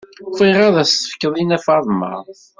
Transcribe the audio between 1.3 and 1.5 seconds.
i